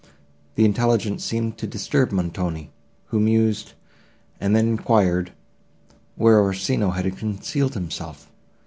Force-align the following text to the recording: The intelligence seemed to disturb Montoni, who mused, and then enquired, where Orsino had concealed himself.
The 0.55 0.65
intelligence 0.65 1.23
seemed 1.23 1.59
to 1.59 1.67
disturb 1.67 2.11
Montoni, 2.11 2.71
who 3.09 3.19
mused, 3.19 3.73
and 4.39 4.55
then 4.55 4.67
enquired, 4.67 5.31
where 6.15 6.39
Orsino 6.41 6.89
had 6.89 7.15
concealed 7.17 7.75
himself. 7.75 8.27